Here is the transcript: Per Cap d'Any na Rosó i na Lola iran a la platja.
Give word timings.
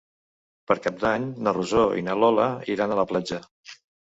Per 0.71 0.77
Cap 0.85 0.95
d'Any 1.03 1.27
na 1.47 1.53
Rosó 1.57 1.83
i 1.99 2.07
na 2.09 2.15
Lola 2.25 2.49
iran 2.77 2.95
a 2.95 2.99
la 3.05 3.09
platja. 3.13 3.43